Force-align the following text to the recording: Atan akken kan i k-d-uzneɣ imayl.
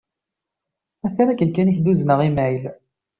Atan 1.05 1.27
akken 1.31 1.49
kan 1.51 1.71
i 1.71 1.73
k-d-uzneɣ 1.77 2.19
imayl. 2.27 2.63